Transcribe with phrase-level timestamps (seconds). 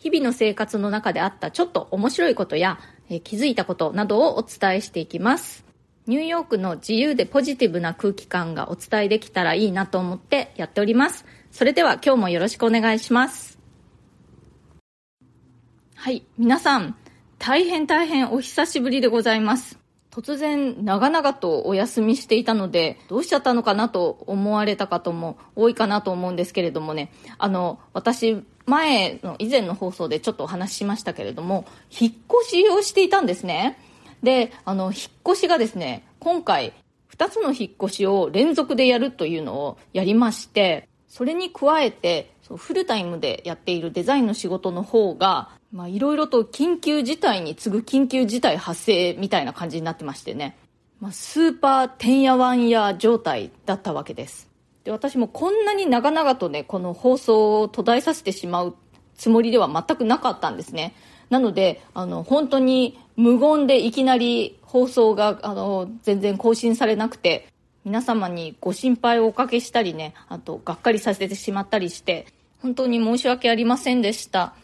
[0.00, 2.80] 日々の生活の中であったちょっと面白いことや、
[3.10, 5.64] えー気づいたことなどをお伝えしていきます。
[6.06, 11.26] ニューヨークの自由でポジティブな空気感がお伝えできたらいいなと思ってやっております。
[11.52, 13.58] それでは今日もよろしくお願いします。
[15.94, 16.96] はい皆さん
[17.38, 19.79] 大変大変お久しぶりでございます。
[20.10, 27.12] 突然長々とお休みしていたのでどうしちゃったのかなと思われた方も多いかなと思うんですけれどもね。
[27.38, 33.78] あの私前の以前の放送でちょっとお話ししましたけれども引っ越しをしていたんですね。
[34.22, 34.94] であの引っ
[35.28, 36.72] 越しがですね今回
[37.16, 50.56] 2つの引っ越しを連続でやるというのをやりましてそれに加えてそうフルタイムでやっているデザインの仕事の方がまあいろいろと緊急事態に次ぐ緊急事態発生みたいな感じになってましてね、
[51.00, 54.48] まあ、スーパーてんやわんや状態だったわけです。
[54.84, 58.76] で私もこんなに長々とねこの放送を途絶えさせてしまう
[59.16, 60.94] つもりでは全くなかったんですね。
[61.28, 67.48] なのであの本当に無言でいきなり放送があの全然更新されなくて
[67.84, 72.26] 皆様にご心配をおかけしたりねあとがっかりさせてしまったりして
[72.60, 74.54] 本当に申し訳ありませんでした、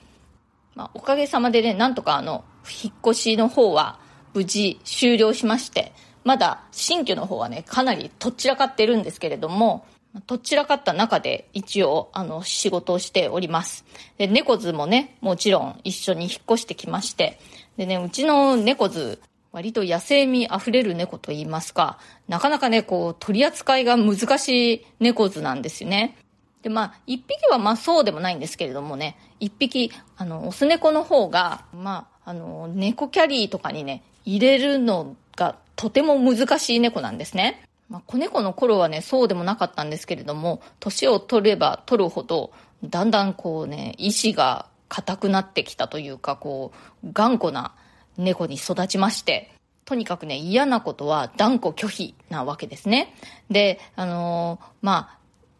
[0.74, 2.44] まあ、おかげさまでねなんとかあの
[2.84, 3.98] 引っ越しの方は
[4.34, 5.92] 無事終了しまして
[6.24, 9.86] まだ新居の方はねかなりとっちらかってるんですけれども
[10.26, 13.84] とっちらかった中で一応あの仕事をしております。
[14.16, 17.38] で猫図もねもちろん一緒に引っ越してきまして
[17.76, 19.20] でねうちの猫図
[19.56, 26.18] 割と野生味あふれる猫と言いますかなかなかねこう取り扱いが難しい猫図なんですよね。
[26.60, 37.62] でまあ一匹はまあそうでもないんですけれどもね一匹あのオス猫の方がまああの猫キャリーとかにね入れるのがとても難しい猫なんですね。
[37.88, 42.50] まあ、子猫の頃はね、そうでもなかったんですけれども、年を取れば取るほど、
[42.82, 46.72] だんだんこうね、意志が硬くなってきたというか、こ
[47.04, 47.76] う、頑固な
[48.18, 49.55] 猫に育ちまして、
[49.86, 53.14] とにかくね、嫌なことは断固拒否なわけですね。
[53.50, 55.18] で、あのーまあ、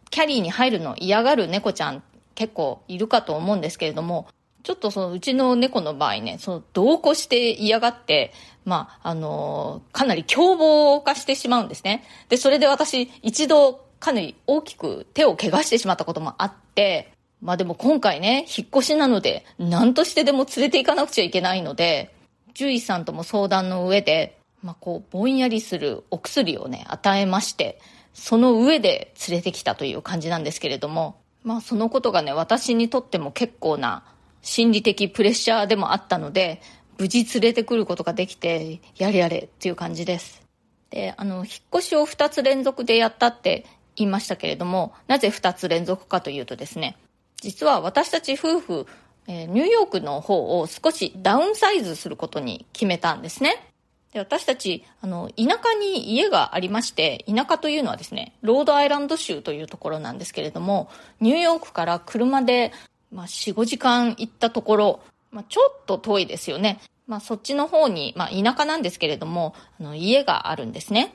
[0.09, 2.03] キャリーに入るの嫌がる猫ちゃん
[2.35, 4.27] 結構いるかと思うんですけれども、
[4.63, 8.33] ちょっとそのうちの猫の場合ね、その同行して嫌がって、
[8.65, 12.03] まあ、あのーかなり凶暴化してしまうんですね。
[12.27, 22.13] で、それで私一度かなり大きく手を怪我してしまったこともあって、まあでも今回ね、引っ越しなので、何としてでも連れて行かなくちゃいけないので、
[22.57, 27.79] 獣医さんとも相談の上で、まあこう、ぼんやりするお薬をね、与えまして、
[28.13, 34.03] その上で連れてきたという感じなんですけれども、まあそのことがね、私にとっても結構な
[34.41, 36.61] 心理的プレッシャーでもあったので、
[36.97, 40.41] 無事連れてくることができて、やれやれっていう感じです。
[40.89, 41.45] で、あの、引っ
[41.75, 46.97] 越しを2つ連続でやったって言いましたけれども、なぜ2つ連続かというとですね、
[47.41, 48.87] 実は私たち夫婦、
[49.27, 53.67] えニューヨークの方を少しダウンサイズすることに決めたんですね。
[54.13, 60.89] で私たち、あの、田舎に家がありまして、田舎というのはですね、ロードアイランド州というところなんですけれども、
[61.19, 62.71] ニューヨークから車で、
[63.11, 64.99] まあ、4、5時間行ったところ、
[65.31, 66.79] まあ、ちょっと遠いですよね。
[67.05, 71.13] まあ、そっちの方に、まあ、田舎なんですけれども、あの、家があるんですね。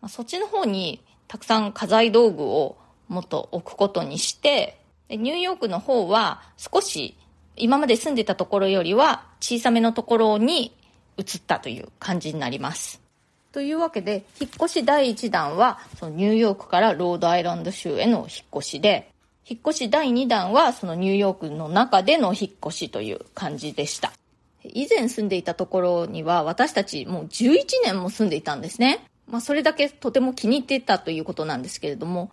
[0.00, 2.78] まあ、そっちの方に、たくさん家財道具を
[3.08, 7.16] もっと置くことにして、ニューヨークの方は少し
[7.60, 10.72] 今まで住んでたところよりは小さめのところに
[11.18, 13.00] 移ったという感じになります。
[13.52, 19.10] というわけで、引っ越し第1弾は、そのニューヨークからロードアイランド州への引っ越しで、
[19.48, 24.12] 引っ越し第2弾は、そのニューヨークの中での引っ越しという感じでした。
[24.62, 29.04] 以前住んでいたところには、私たちもう11年も住んでいたんですね。
[29.26, 32.30] まあ、それだけとても気に入っていたということなんですけれども、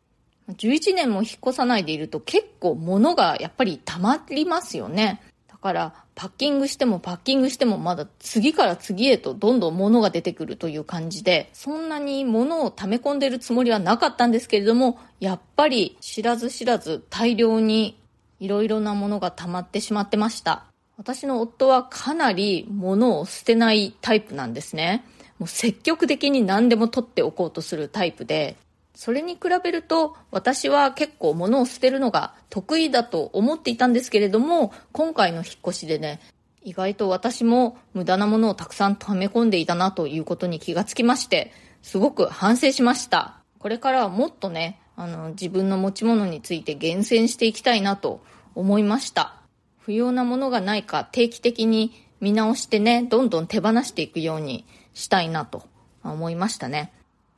[0.49, 5.21] 11年も引っ越さないでいると結構物がやっぱり溜まりますよね。
[5.47, 17.97] だからパッキングしてもパッキングしてもまだ次から次へとどんどん物が出てくるという感じで、そんなに物を溜め込んでるつもりはなかったんですけれども、やっぱり知らず知らず大量に
[18.39, 20.65] いろいろなものが溜まってしまってました。
[20.97, 25.03] 私の夫はかなり物を捨てないタイプなんですね。
[25.39, 28.57] もう積極的に何でも取っておこうとするタイプで、
[28.97, 36.19] それに比べると私は結構物を捨てるのが得意だと思っていたんですけれども今回の引っ越しでね
[36.67, 43.38] 意外と私も無駄なものをたくさん溜め込んでいたなということに気がつきまして、すごく反省しました。
[43.57, 48.19] これからはもっとね、あの、自分の持ち物について厳選していきたいなと
[48.53, 49.35] 思いました。
[49.79, 55.63] 不要なものがないか定期的に見直してね、どんどん手放していくようにしたいなと
[56.03, 56.91] 思いましたね。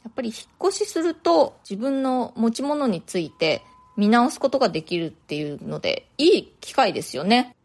[0.04, 3.64] やっぱり引っ越しすると自分の持ち物について
[3.98, 7.56] 見直すことができるっていうので、いい機会ですよね。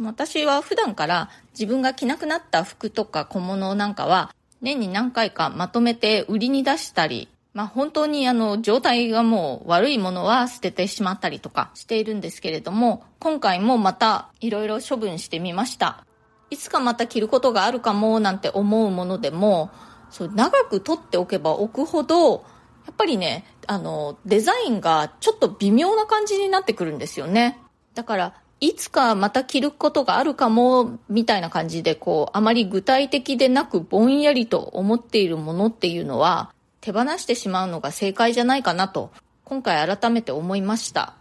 [0.00, 16.04] 私は普段から自分が着なくなった服とか小物なんかは年に何回かまとめて売りに出したり、まあ本当にあの状態がもう悪いものは捨ててしまったりとかしているんですけれども、今回もまたいろいろ処分してみました。
[16.50, 19.70] いつかまた着ることがあるかもなんて思うものでも、
[20.10, 22.44] そう長く取っておけば置くほど、
[22.86, 27.58] やっぱりね、あの、デザインがちょっと微妙な感じになってくるんですよね。
[27.94, 39.12] だから、いつかまた着ることがあるかも、みたいな感じで、こう、あまり具体的でなくぼんやりと思っているものっていうのは、手放してしまうのが正解じゃないかなと、
[39.44, 41.14] 今回改めて思いました。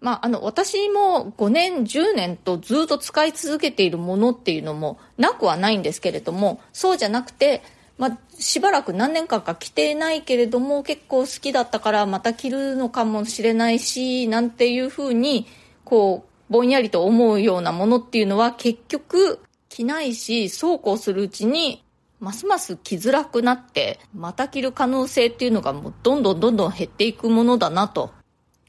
[0.00, 7.62] まあ、あの、私も5年、10年とずっと使い続けているものっていうのもなくはないんですけれども、そうじゃなくて、
[7.98, 15.46] まあ、しばらく何年間か着てないけれども、結構好きだったからまた着るのかもしれないし、なんていうふうに、
[15.84, 21.84] こう、ぼんやりと思うようなものっていうのは結局着ないし、そうこうするうちに、
[22.20, 28.10] ますます着づらくなって、また着る可能性っていうのがもうどんどんどんどん減っていくものだなと、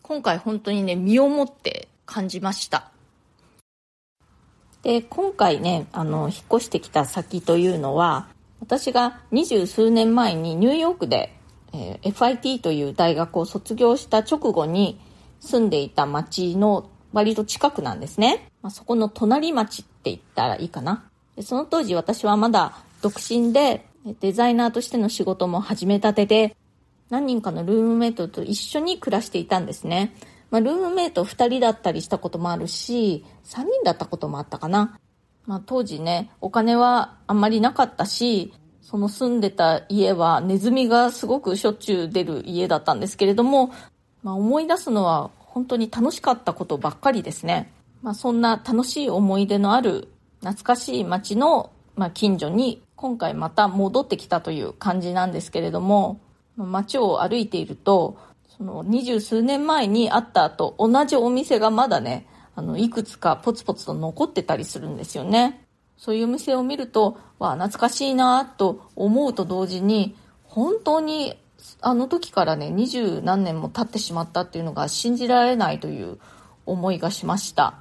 [0.02, 2.92] 今回本当にね、身をもって感じました。
[4.82, 8.28] で、今回ね、あの、引っ越してきた先というのは、
[8.60, 11.36] 私が二十数年前にニューヨークで、
[11.74, 15.00] えー、FIT という大学を卒業した直後に
[15.40, 18.52] 住んでいた町の割と近くなんですね。
[18.62, 21.10] まあ、そこの隣町って言ったらいいかな。
[21.36, 23.86] でその当時私はまだ独身で、
[24.22, 26.56] デザイナーとしての仕事も始めたてで、
[27.10, 30.16] 何人かのルームメイトと一緒に暮らしていたんですね。
[30.52, 35.00] まあ、ルームメイト2人だったりしたこともあるし、3人だったこともあったかな。
[35.50, 38.54] まあ、当時ね、お金はあんまりなかったし、
[38.84, 43.74] その住んでた家はネズミがすごくしょっちゅう出る家だったんですけれども、
[44.22, 47.74] まあ、思い出すのは本当に楽しかったことばっかりですね。
[48.04, 50.10] まあ、そんな楽しい思い出のある
[50.42, 56.20] 懐かしい街の、まあ、近所に今回また戻ってきたという感じなんですけれども、
[56.58, 58.20] 街を歩いていると、
[58.56, 62.28] その二十数年前にあった後、同じお店がまだね、
[62.60, 65.66] あの、いくつかポツポツと残ってたりするんですよね。
[65.98, 71.38] そういうお店を見ると、わあ、懐かしいなと思うと同時に、本当に
[71.82, 76.20] あの時からね、二十何年も経ってしまったっていうのが信じられないという
[76.66, 77.76] 思いがしました。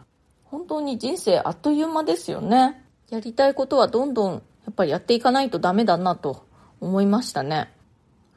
[0.44, 2.84] 本当に人生あっという間ですよね。
[3.10, 4.40] やりたいことはどんどんや
[4.70, 6.46] っぱりやっていかないとダメだなと
[6.80, 7.72] 思いましたね。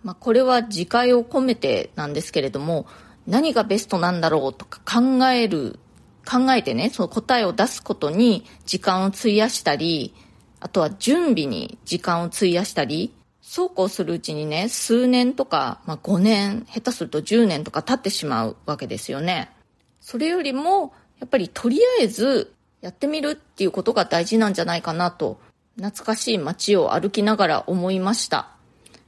[0.03, 2.87] まあ、これは自戒を込めてなんですけれども、
[3.27, 5.79] 何がベストなんだろうとか考える、
[6.25, 10.13] 考えてね、その答えを出すことに時間を費やしたり、
[10.59, 19.51] あとは準備に時間を費やしたり、そうこうするうちにね、数年とか、まあ、5年、下手すると10年とか経ってしまうわけですよね。
[19.99, 25.39] それよりも、やっぱりとりあえずやってみるっていうことが大事なんじゃないかなと、
[25.75, 28.49] 懐かしい街を歩きながら思いました。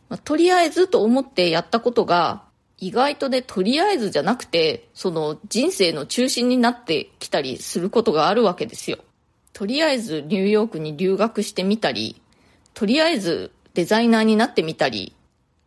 [0.10, 2.43] まあ、とりあえずと思ってやったことが、
[2.84, 8.98] 意外とね、とりあえずじゃなくて、その人生の中心になってきたりすることがあるわけですよ。
[9.54, 12.22] とりあえずニューヨークに留学してみたり、
[12.74, 15.16] とりあえずデザイナーになってみたり、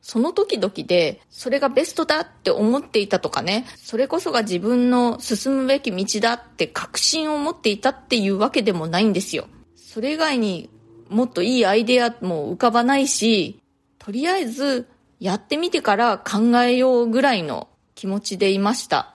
[0.02, 9.49] その時々で、それがベストだって思っていたとかね、それこそが自分の進むべき道だって確信を持っていたっていうわけでもないんですよ。
[9.75, 10.68] それ以外に
[11.08, 13.58] もっといいアイデアも浮かばないし、
[13.99, 14.87] とりあえず
[15.20, 19.14] やってみてから考えようぐらいの気持ちでいました。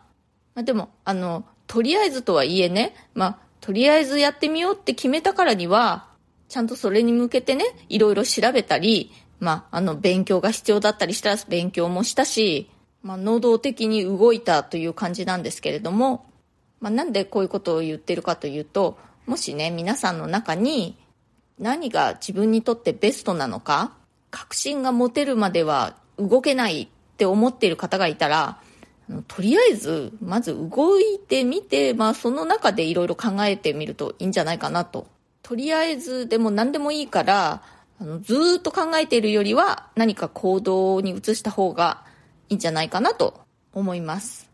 [0.56, 6.08] まあ、でも、あの、とりあえずとはいえね、まあ、とりあえずやってみようって決めたからには、
[6.50, 12.70] ちゃんとそれに向けてね、いろいろ調べたり、まあ、あの、勉強が必要だったりしたら勉強もしたし、
[13.04, 16.26] まあ、能動的に動いたという感じなんですけれども、
[16.80, 20.98] まあ、なんでこういうことを言ってるかというと、もしね、皆さんの中に
[21.60, 23.94] 何が自分にとってベストなのか、
[24.32, 28.60] 確信が持てるまでは動けないって思っている方がいたら、
[29.28, 35.06] とりあえず、まず動いてみて、まあその中でいろいろ考えてみるといいんじゃないかなと
[35.44, 37.62] とりあえずでも何でもいいから、
[38.00, 42.04] あのずっと考えているよりは何か行動に移した方が
[42.50, 43.42] いいんじゃないかなと
[43.74, 44.50] 思います。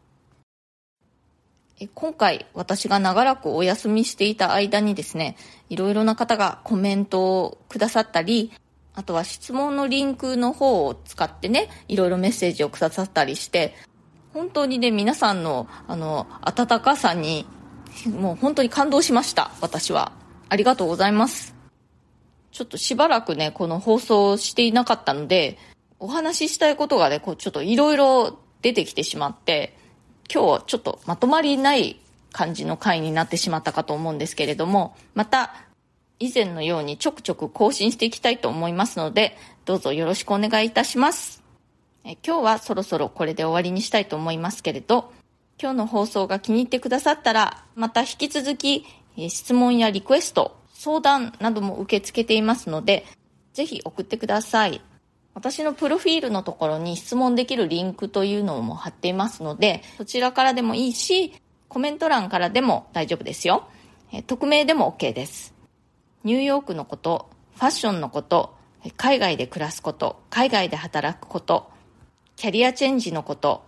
[1.93, 5.37] 今回私が長らくお休みしていた間にですね、
[5.69, 8.51] いろいろな方がコメントをくださったり、
[8.97, 13.75] あとは質問のリンクの方を使ってね、いろいろメッセージをくださったりして、
[14.33, 17.45] 本当にね、皆さんの、あの、温かさに、
[18.07, 20.13] もう本当に感動しました、私は。
[20.49, 21.53] ありがとうございます。
[22.51, 25.59] ちょっとしばらくね、この放送をしていなかったので、
[25.99, 29.77] お話ししたいことがね、こうちょっといろいろ出てきてしまって、
[30.33, 31.99] 今日はちょっとまとまりない
[32.31, 35.66] 感じの回になってしまったかと思うんですけれども、また
[36.19, 41.43] 以前のようにちょくちょく更新していきたいと思いますので、どうぞよろしくお願いいたします。
[42.03, 45.11] え今日はそろそろこれで終わりにしたいと思いますけれど、
[45.61, 48.85] 今日の放送が気に入ってくださったら、また引き続き
[49.29, 53.05] 質問やリクエスト、相談なども受け付けていますので、
[53.53, 54.81] ぜひ送ってください。
[55.33, 61.33] 私のプロフィールのところに質問できるリンクというのも貼っていますので、そちらからでもいいし、
[61.67, 63.67] コメント欄からでも大丈夫ですよ。
[64.13, 65.56] え匿名でも OK です。
[66.27, 68.53] ニューヨークのこと、ファッションのこと、
[68.97, 71.69] 海外で暮らすこと、海外で働くこと、
[72.35, 73.63] キャリアチェンジのこと、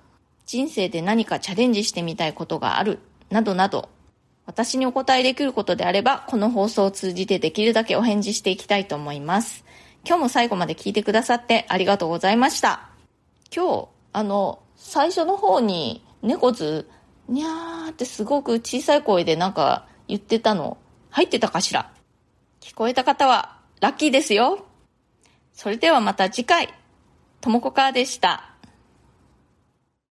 [0.45, 2.99] 人生で何かチャレンジしてみたいことがある、
[3.29, 3.87] などなど、
[4.45, 9.63] 私にお答えできることであれば、この放送を通じてできるだけお返事していきたいと思います。
[10.05, 12.89] 今日も最後まで聞いてくださってありがとうございました。
[13.55, 16.89] 今日、あの、最初の方に猫図、
[17.29, 20.77] にゃーってすごく小さい声でなんか言ってたの、
[21.09, 21.93] 入ってたかしら？
[22.61, 24.65] 聞こえた方はラッキーですよ。
[25.53, 26.73] それではまた次回、
[27.41, 28.48] ともこかーでした。